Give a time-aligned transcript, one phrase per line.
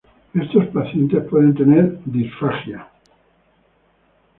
[0.33, 2.89] Estos pacientes pueden tener disfagia.